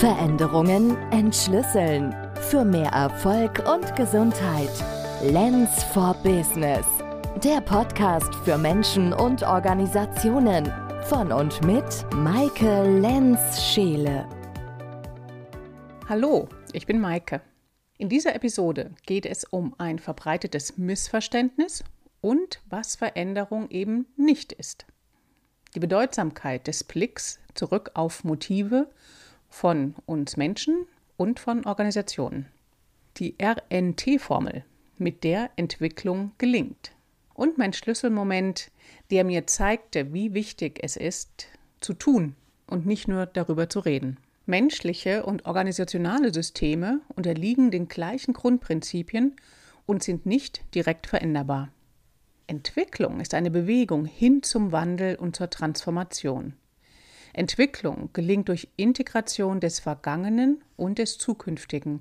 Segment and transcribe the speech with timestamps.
[0.00, 2.14] Veränderungen entschlüsseln.
[2.50, 4.68] Für mehr Erfolg und Gesundheit.
[5.22, 6.84] Lens for Business.
[7.44, 10.70] Der Podcast für Menschen und Organisationen.
[11.04, 14.28] Von und mit Maike Lenz-Scheele.
[16.08, 17.40] Hallo, ich bin Maike.
[17.96, 21.84] In dieser Episode geht es um ein verbreitetes Missverständnis
[22.20, 24.86] und was Veränderung eben nicht ist.
[25.76, 28.88] Die Bedeutsamkeit des Blicks zurück auf Motive
[29.54, 30.86] von uns Menschen
[31.16, 32.46] und von Organisationen.
[33.18, 34.64] Die RNT-Formel,
[34.98, 36.90] mit der Entwicklung gelingt.
[37.34, 38.72] Und mein Schlüsselmoment,
[39.12, 41.46] der mir zeigte, wie wichtig es ist,
[41.80, 42.34] zu tun
[42.66, 44.18] und nicht nur darüber zu reden.
[44.44, 49.36] Menschliche und organisationale Systeme unterliegen den gleichen Grundprinzipien
[49.86, 51.70] und sind nicht direkt veränderbar.
[52.48, 56.54] Entwicklung ist eine Bewegung hin zum Wandel und zur Transformation.
[57.34, 62.00] Entwicklung gelingt durch Integration des Vergangenen und des Zukünftigen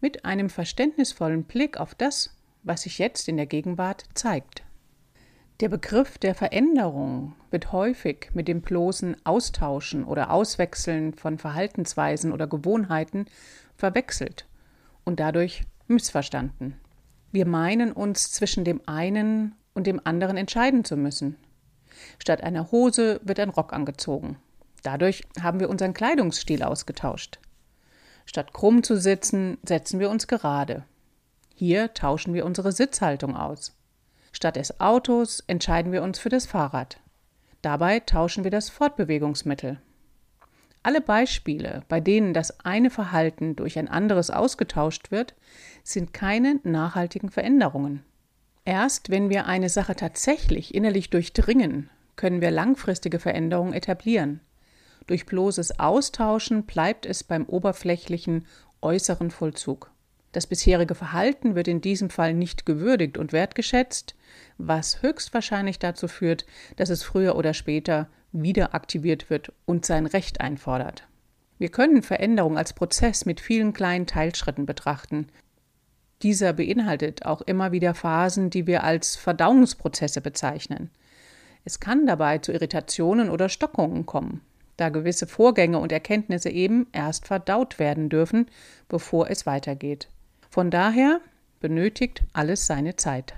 [0.00, 4.62] mit einem verständnisvollen Blick auf das, was sich jetzt in der Gegenwart zeigt.
[5.60, 12.46] Der Begriff der Veränderung wird häufig mit dem bloßen Austauschen oder Auswechseln von Verhaltensweisen oder
[12.46, 13.26] Gewohnheiten
[13.76, 14.46] verwechselt
[15.04, 16.80] und dadurch missverstanden.
[17.30, 21.36] Wir meinen uns zwischen dem einen und dem anderen entscheiden zu müssen.
[22.18, 24.36] Statt einer Hose wird ein Rock angezogen.
[24.82, 27.38] Dadurch haben wir unseren Kleidungsstil ausgetauscht.
[28.26, 30.84] Statt krumm zu sitzen, setzen wir uns gerade.
[31.54, 33.76] Hier tauschen wir unsere Sitzhaltung aus.
[34.32, 37.00] Statt des Autos entscheiden wir uns für das Fahrrad.
[37.62, 39.80] Dabei tauschen wir das Fortbewegungsmittel.
[40.82, 45.34] Alle Beispiele, bei denen das eine Verhalten durch ein anderes ausgetauscht wird,
[45.82, 48.02] sind keine nachhaltigen Veränderungen.
[48.64, 54.40] Erst wenn wir eine Sache tatsächlich innerlich durchdringen, können wir langfristige Veränderungen etablieren.
[55.10, 58.46] Durch bloßes Austauschen bleibt es beim oberflächlichen
[58.80, 59.90] äußeren Vollzug.
[60.30, 64.14] Das bisherige Verhalten wird in diesem Fall nicht gewürdigt und wertgeschätzt,
[64.56, 70.40] was höchstwahrscheinlich dazu führt, dass es früher oder später wieder aktiviert wird und sein Recht
[70.40, 71.08] einfordert.
[71.58, 75.26] Wir können Veränderung als Prozess mit vielen kleinen Teilschritten betrachten.
[76.22, 80.88] Dieser beinhaltet auch immer wieder Phasen, die wir als Verdauungsprozesse bezeichnen.
[81.64, 84.42] Es kann dabei zu Irritationen oder Stockungen kommen,
[84.80, 88.46] da gewisse Vorgänge und Erkenntnisse eben erst verdaut werden dürfen,
[88.88, 90.08] bevor es weitergeht.
[90.48, 91.20] Von daher
[91.60, 93.34] benötigt alles seine Zeit.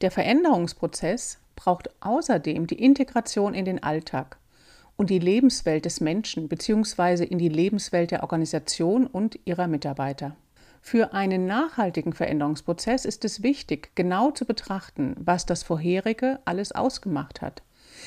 [0.00, 4.38] Der Veränderungsprozess braucht außerdem die Integration in den Alltag
[4.96, 7.24] und die Lebenswelt des Menschen bzw.
[7.24, 10.36] in die Lebenswelt der Organisation und ihrer Mitarbeiter.
[10.80, 17.42] Für einen nachhaltigen Veränderungsprozess ist es wichtig, genau zu betrachten, was das vorherige alles ausgemacht
[17.42, 17.62] hat,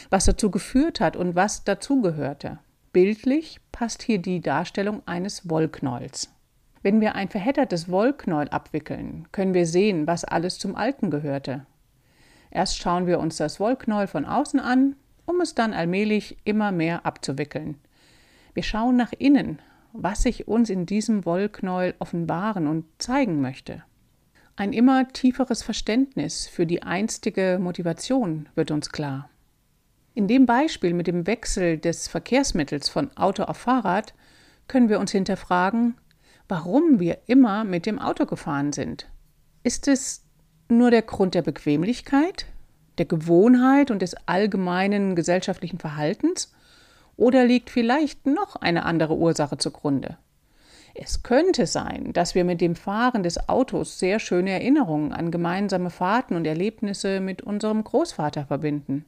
[0.09, 2.59] was dazu geführt hat und was dazugehörte.
[2.93, 6.33] Bildlich passt hier die Darstellung eines Wollknäuels.
[6.81, 11.65] Wenn wir ein verheddertes Wollknäuel abwickeln, können wir sehen, was alles zum Alten gehörte.
[12.49, 14.95] Erst schauen wir uns das Wollknäuel von außen an,
[15.25, 17.77] um es dann allmählich immer mehr abzuwickeln.
[18.53, 19.59] Wir schauen nach innen,
[19.93, 23.83] was sich uns in diesem Wollknäuel offenbaren und zeigen möchte.
[24.55, 29.30] Ein immer tieferes Verständnis für die einstige Motivation wird uns klar.
[30.13, 34.13] In dem Beispiel mit dem Wechsel des Verkehrsmittels von Auto auf Fahrrad
[34.67, 35.95] können wir uns hinterfragen,
[36.49, 39.09] warum wir immer mit dem Auto gefahren sind.
[39.63, 40.25] Ist es
[40.67, 42.45] nur der Grund der Bequemlichkeit,
[42.97, 46.53] der Gewohnheit und des allgemeinen gesellschaftlichen Verhaltens?
[47.15, 50.17] Oder liegt vielleicht noch eine andere Ursache zugrunde?
[50.93, 55.89] Es könnte sein, dass wir mit dem Fahren des Autos sehr schöne Erinnerungen an gemeinsame
[55.89, 59.05] Fahrten und Erlebnisse mit unserem Großvater verbinden.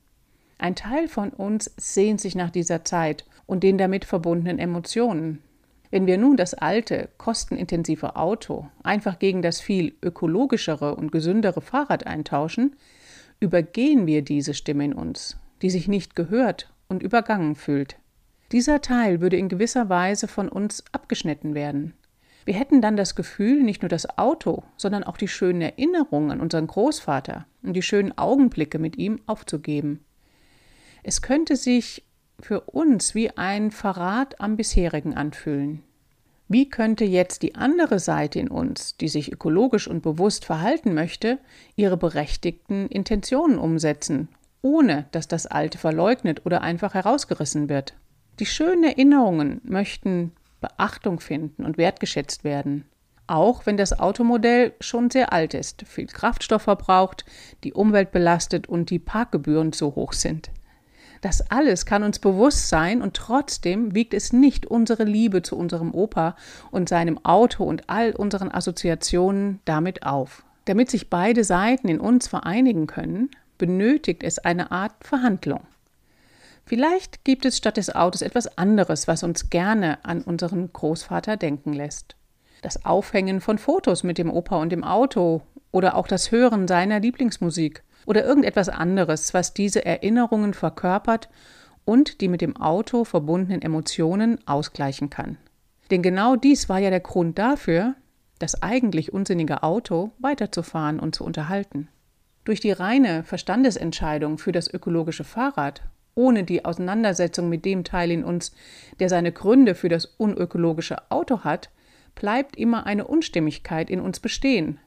[0.57, 5.41] Ein Teil von uns sehnt sich nach dieser Zeit und den damit verbundenen Emotionen.
[5.91, 12.07] Wenn wir nun das alte, kostenintensive Auto einfach gegen das viel ökologischere und gesündere Fahrrad
[12.07, 12.75] eintauschen,
[13.39, 17.97] übergehen wir diese Stimme in uns, die sich nicht gehört und übergangen fühlt.
[18.51, 21.93] Dieser Teil würde in gewisser Weise von uns abgeschnitten werden.
[22.45, 26.41] Wir hätten dann das Gefühl, nicht nur das Auto, sondern auch die schönen Erinnerungen an
[26.41, 30.03] unseren Großvater und die schönen Augenblicke mit ihm aufzugeben.
[31.03, 32.03] Es könnte sich
[32.39, 35.83] für uns wie ein Verrat am bisherigen anfühlen.
[36.47, 41.39] Wie könnte jetzt die andere Seite in uns, die sich ökologisch und bewusst verhalten möchte,
[41.75, 44.29] ihre berechtigten Intentionen umsetzen,
[44.61, 47.95] ohne dass das Alte verleugnet oder einfach herausgerissen wird?
[48.39, 52.85] Die schönen Erinnerungen möchten Beachtung finden und wertgeschätzt werden.
[53.27, 57.25] Auch wenn das Automodell schon sehr alt ist, viel Kraftstoff verbraucht,
[57.63, 60.51] die Umwelt belastet und die Parkgebühren zu hoch sind.
[61.23, 65.93] Das alles kann uns bewusst sein und trotzdem wiegt es nicht unsere Liebe zu unserem
[65.93, 66.35] Opa
[66.69, 70.43] und seinem Auto und all unseren Assoziationen damit auf.
[70.65, 75.61] Damit sich beide Seiten in uns vereinigen können, benötigt es eine Art Verhandlung.
[76.65, 81.71] Vielleicht gibt es statt des Autos etwas anderes, was uns gerne an unseren Großvater denken
[81.71, 82.17] lässt.
[82.61, 85.41] Das Aufhängen von Fotos mit dem Opa und dem Auto
[85.71, 91.29] oder auch das Hören seiner Lieblingsmusik oder irgendetwas anderes, was diese Erinnerungen verkörpert
[91.85, 95.37] und die mit dem Auto verbundenen Emotionen ausgleichen kann.
[95.91, 97.95] Denn genau dies war ja der Grund dafür,
[98.39, 101.87] das eigentlich unsinnige Auto weiterzufahren und zu unterhalten.
[102.45, 105.83] Durch die reine Verstandesentscheidung für das ökologische Fahrrad,
[106.15, 108.53] ohne die Auseinandersetzung mit dem Teil in uns,
[108.99, 111.69] der seine Gründe für das unökologische Auto hat,
[112.15, 114.79] bleibt immer eine Unstimmigkeit in uns bestehen,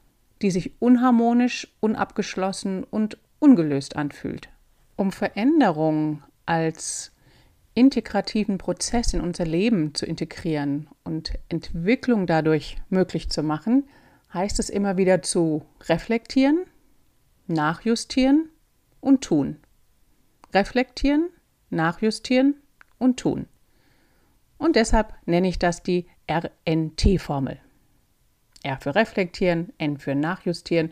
[0.42, 4.48] die sich unharmonisch, unabgeschlossen und ungelöst anfühlt.
[4.96, 7.12] Um Veränderung als
[7.74, 13.84] integrativen Prozess in unser Leben zu integrieren und Entwicklung dadurch möglich zu machen,
[14.32, 16.64] heißt es immer wieder zu reflektieren,
[17.46, 18.48] nachjustieren
[19.00, 19.58] und tun.
[20.54, 21.28] Reflektieren,
[21.70, 22.54] nachjustieren
[22.98, 23.46] und tun.
[24.58, 27.60] Und deshalb nenne ich das die RNT-Formel.
[28.62, 30.90] R für reflektieren, N für nachjustieren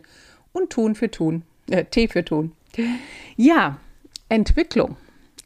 [0.51, 2.53] und tun für tun, äh, T für tun.
[3.35, 3.79] Ja,
[4.29, 4.97] Entwicklung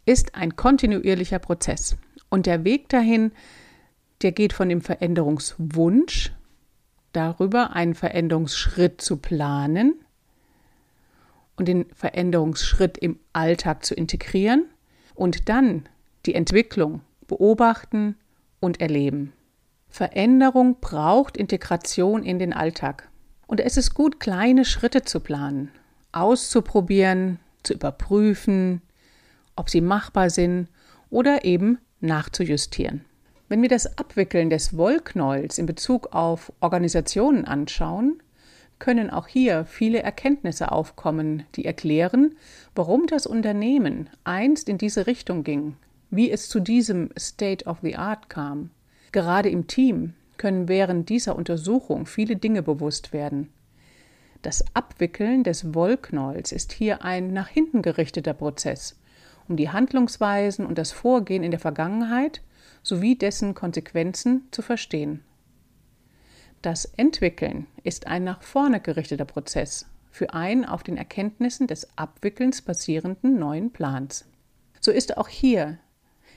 [0.06, 1.98] ist ein kontinuierlicher Prozess
[2.30, 3.32] und der Weg dahin,
[4.22, 6.32] der geht von dem Veränderungswunsch
[7.14, 9.94] darüber, einen Veränderungsschritt zu planen
[11.56, 14.66] und den Veränderungsschritt im Alltag zu integrieren
[15.16, 15.88] und dann
[16.26, 18.16] die Entwicklung beobachten
[18.60, 19.34] und erleben.
[19.90, 23.10] Veränderung braucht Integration in den Alltag.
[23.48, 25.72] Und es ist gut, kleine Schritte zu planen,
[26.12, 28.82] auszuprobieren, zu überprüfen,
[29.56, 30.70] ob sie machbar sind
[31.10, 33.04] oder eben nachzujustieren.
[33.50, 38.22] Wenn wir das Abwickeln des Wollknäuels in Bezug auf Organisationen anschauen,
[38.78, 42.36] können auch hier viele Erkenntnisse aufkommen, die erklären,
[42.76, 45.76] warum das Unternehmen einst in diese Richtung ging,
[46.12, 48.70] wie es zu diesem State of the Art kam
[49.12, 53.50] Gerade im Team können während dieser Untersuchung viele Dinge bewusst werden.
[54.42, 58.98] Das Abwickeln des Wollknolls ist hier ein nach hinten gerichteter Prozess,
[59.50, 62.42] um die Handlungsweisen und das Vorgehen in der Vergangenheit
[62.82, 65.24] sowie dessen Konsequenzen zu verstehen.
[66.62, 72.62] Das Entwickeln ist ein nach vorne gerichteter Prozess für einen auf den Erkenntnissen des Abwickelns
[72.62, 74.26] basierenden neuen Plans.
[74.80, 75.78] So ist auch hier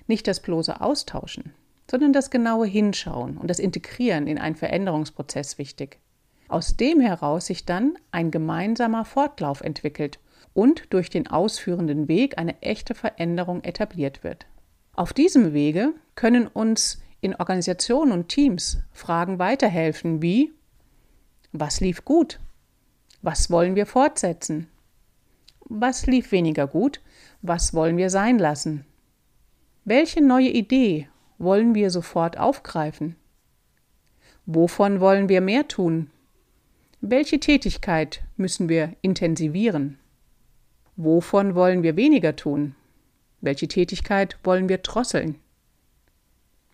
[0.06, 1.52] nicht das bloße Austauschen,
[1.92, 5.98] sondern das genaue Hinschauen und das Integrieren in einen Veränderungsprozess wichtig.
[6.48, 10.18] Aus dem heraus sich dann ein gemeinsamer Fortlauf entwickelt
[10.54, 14.46] und durch den ausführenden Weg eine echte Veränderung etabliert wird.
[14.94, 20.50] Auf diesem Wege können uns in Organisationen und Teams Fragen weiterhelfen wie
[21.52, 22.40] Was lief gut?
[23.20, 24.66] Was wollen wir fortsetzen?
[25.60, 27.02] Was lief weniger gut?
[27.42, 28.86] Was wollen wir sein lassen?
[29.84, 31.08] Welche neue Idee
[31.42, 33.16] wollen wir sofort aufgreifen?
[34.46, 36.10] Wovon wollen wir mehr tun?
[37.00, 39.98] Welche Tätigkeit müssen wir intensivieren?
[40.96, 42.74] Wovon wollen wir weniger tun?
[43.40, 45.36] Welche Tätigkeit wollen wir drosseln?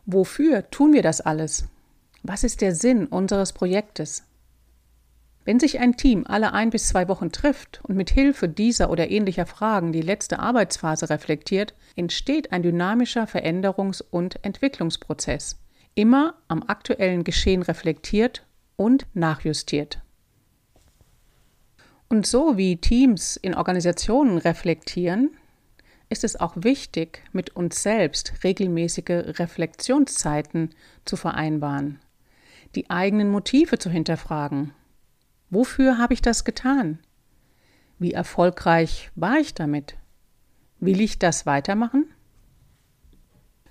[0.04, 1.66] Wofür tun wir das alles?
[2.22, 4.27] Was ist der Sinn unseres Projektes?
[5.48, 9.10] Wenn sich ein Team alle ein bis zwei Wochen trifft und mit Hilfe dieser oder
[9.10, 15.58] ähnlicher Fragen die letzte Arbeitsphase reflektiert, entsteht ein dynamischer Veränderungs- und Entwicklungsprozess,
[15.94, 18.44] immer am aktuellen Geschehen reflektiert
[18.76, 20.02] und nachjustiert.
[22.10, 25.30] Und so wie Teams in Organisationen reflektieren,
[26.10, 30.74] ist es auch wichtig, mit uns selbst regelmäßige Reflexionszeiten
[31.06, 32.00] zu vereinbaren,
[32.74, 34.74] die eigenen Motive zu hinterfragen
[35.50, 36.98] Wofür habe ich das getan?
[37.98, 39.96] Wie erfolgreich war ich damit?
[40.78, 42.06] Will ich das weitermachen?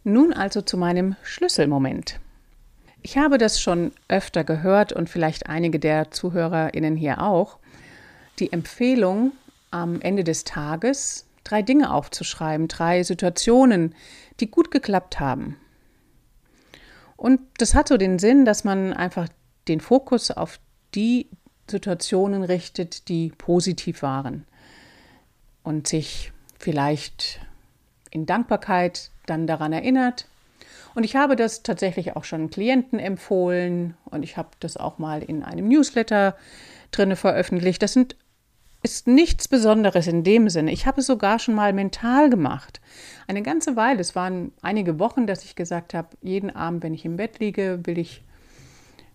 [0.03, 2.19] Nun also zu meinem Schlüsselmoment.
[3.01, 7.60] Ich habe das schon öfter gehört und vielleicht einige der Zuhörerinnen hier auch.
[8.39, 9.31] Die Empfehlung,
[9.72, 13.96] am Ende des Tages drei Dinge aufzuschreiben, drei Situationen,
[14.39, 15.57] die gut geklappt haben.
[17.15, 19.27] Und das hat so den Sinn, dass man einfach
[19.67, 20.60] den Fokus auf
[20.93, 21.29] die
[21.69, 24.45] Situationen richtet, die positiv waren
[25.63, 27.39] und sich vielleicht
[28.09, 30.27] in Dankbarkeit dann daran erinnert.
[30.95, 35.21] Und ich habe das tatsächlich auch schon Klienten empfohlen und ich habe das auch mal
[35.21, 36.36] in einem Newsletter
[36.91, 37.81] drinne veröffentlicht.
[37.83, 38.15] Das sind
[38.83, 40.71] ist nichts Besonderes in dem Sinne.
[40.71, 42.79] Ich habe es sogar schon mal mental gemacht.
[43.27, 47.03] Eine ganze Weile, es waren einige Wochen, dass ich gesagt habe, jeden Abend, wenn ich
[47.03, 48.24] im Bett liege, will ich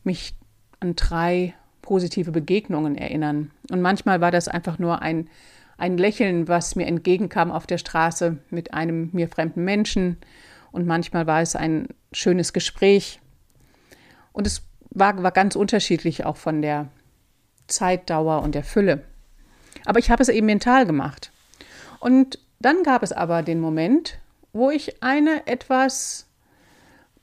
[0.04, 0.34] mich
[0.80, 3.50] an drei positive Begegnungen erinnern.
[3.70, 5.28] Und manchmal war das einfach nur ein,
[5.76, 10.16] ein Lächeln, was mir entgegenkam auf der Straße mit einem mir fremden Menschen.
[10.70, 13.20] Und manchmal war es ein schönes Gespräch.
[14.32, 16.88] Und es war, war ganz unterschiedlich auch von der
[17.66, 19.02] Zeitdauer und der Fülle.
[19.84, 21.32] Aber ich habe es eben mental gemacht.
[22.00, 24.18] Und dann gab es aber den Moment,
[24.52, 26.26] wo ich eine etwas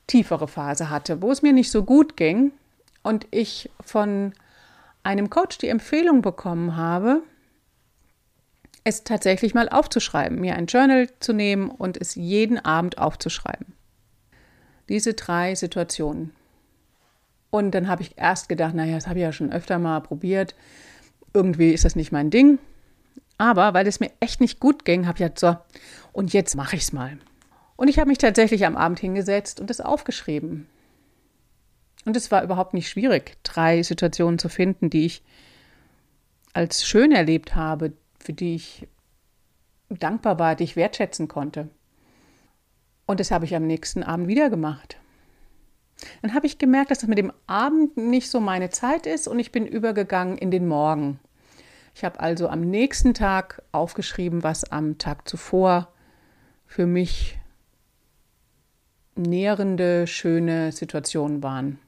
[0.06, 2.52] tiefere Phase hatte, wo es mir nicht so gut ging
[3.02, 4.32] und ich von
[5.02, 7.22] einem Coach die Empfehlung bekommen habe,
[8.84, 13.74] es tatsächlich mal aufzuschreiben, mir ein Journal zu nehmen und es jeden Abend aufzuschreiben.
[14.88, 16.32] Diese drei Situationen.
[17.50, 20.54] Und dann habe ich erst gedacht, naja, das habe ich ja schon öfter mal probiert.
[21.34, 22.58] Irgendwie ist das nicht mein Ding.
[23.38, 25.56] Aber weil es mir echt nicht gut ging, habe ich gesagt, so,
[26.12, 27.18] und jetzt mache ich es mal.
[27.76, 30.66] Und ich habe mich tatsächlich am Abend hingesetzt und es aufgeschrieben.
[32.04, 35.22] Und es war überhaupt nicht schwierig, drei Situationen zu finden, die ich
[36.52, 38.88] als schön erlebt habe, für die ich
[39.88, 41.68] dankbar war, die ich wertschätzen konnte.
[43.06, 44.98] Und das habe ich am nächsten Abend wieder gemacht.
[46.22, 49.38] Dann habe ich gemerkt, dass das mit dem Abend nicht so meine Zeit ist und
[49.38, 51.20] ich bin übergegangen in den Morgen.
[51.94, 55.92] Ich habe also am nächsten Tag aufgeschrieben, was am Tag zuvor
[56.66, 57.38] für mich
[59.16, 61.78] nährende, schöne Situationen waren.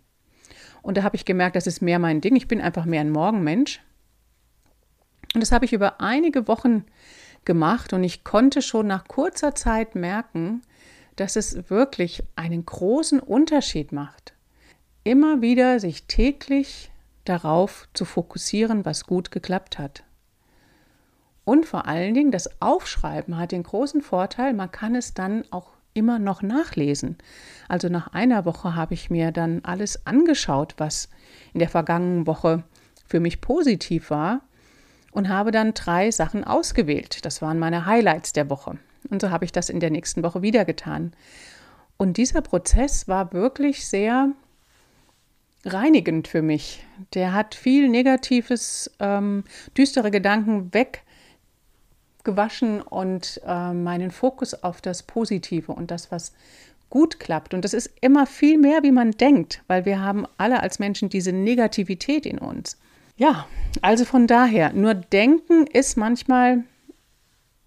[0.82, 2.36] Und da habe ich gemerkt, das ist mehr mein Ding.
[2.36, 3.80] Ich bin einfach mehr ein Morgenmensch.
[5.34, 6.84] Und das habe ich über einige Wochen
[7.44, 10.62] gemacht und ich konnte schon nach kurzer Zeit merken,
[11.16, 14.34] dass es wirklich einen großen Unterschied macht,
[15.04, 16.90] immer wieder sich täglich
[17.24, 20.04] darauf zu fokussieren, was gut geklappt hat.
[21.44, 25.70] Und vor allen Dingen, das Aufschreiben hat den großen Vorteil, man kann es dann auch
[25.94, 27.16] immer noch nachlesen.
[27.68, 31.08] Also nach einer Woche habe ich mir dann alles angeschaut, was
[31.52, 32.64] in der vergangenen Woche
[33.06, 34.40] für mich positiv war
[35.12, 37.25] und habe dann drei Sachen ausgewählt.
[37.25, 38.78] Das waren meine Highlights der Woche.
[39.11, 41.12] Und so habe ich das in der nächsten Woche wieder getan.
[41.96, 44.30] Und dieser Prozess war wirklich sehr
[45.64, 46.84] reinigend für mich.
[47.14, 49.44] Der hat viel Negatives, ähm,
[49.76, 50.70] düstere Gedanken
[52.23, 56.33] weggewaschen und äh, meinen Fokus auf das Positive und das, was
[56.91, 57.55] gut klappt.
[57.55, 61.09] Und das ist immer viel mehr, wie man denkt, weil wir haben alle als Menschen
[61.09, 62.79] diese Negativität in uns.
[63.17, 63.47] Ja,
[63.81, 66.64] also von daher, nur denken ist manchmal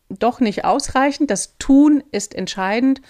[0.10, 1.32] doch nicht ausreichend.
[1.32, 3.02] Das Tun ist entscheidend.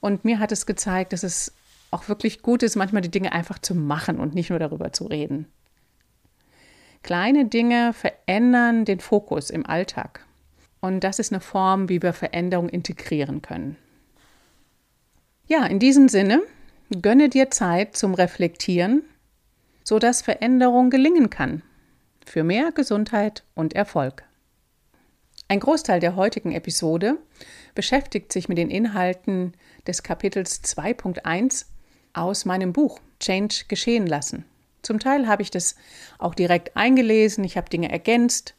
[0.00, 1.52] Und mir hat es gezeigt, dass es
[1.90, 5.06] auch wirklich gut ist, manchmal die Dinge einfach zu machen und nicht nur darüber zu
[5.06, 5.46] reden.
[7.02, 10.25] Kleine Dinge verändern den Fokus im Alltag.
[10.86, 13.76] Und das ist eine Form, wie wir Veränderung integrieren können.
[15.48, 16.40] Ja, in diesem Sinne,
[17.02, 19.02] gönne dir Zeit zum Reflektieren,
[19.82, 21.62] sodass Veränderung gelingen kann.
[22.24, 24.22] Für mehr Gesundheit und Erfolg.
[25.48, 27.18] Ein Großteil der heutigen Episode
[27.74, 29.54] beschäftigt sich mit den Inhalten
[29.88, 31.66] des Kapitels 2.1
[32.12, 34.44] aus meinem Buch Change geschehen lassen.
[34.82, 35.74] Zum Teil habe ich das
[36.18, 38.54] auch direkt eingelesen, ich habe Dinge ergänzt.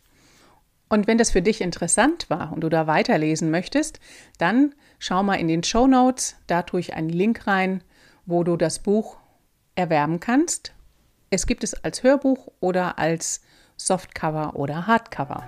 [0.89, 3.99] Und wenn das für dich interessant war und du da weiterlesen möchtest,
[4.37, 7.83] dann schau mal in den Show Notes, da tue ich einen Link rein,
[8.25, 9.17] wo du das Buch
[9.75, 10.73] erwerben kannst.
[11.29, 13.41] Es gibt es als Hörbuch oder als
[13.75, 15.43] Softcover oder Hardcover.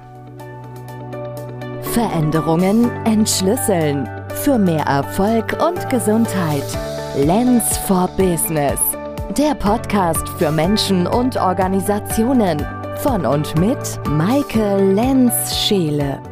[1.93, 4.07] Veränderungen entschlüsseln.
[4.43, 6.63] Für mehr Erfolg und Gesundheit.
[7.15, 8.79] Lens for Business.
[9.37, 12.78] Der Podcast für Menschen und Organisationen.
[13.01, 16.28] Von und mit Maike Lenz-Scheele.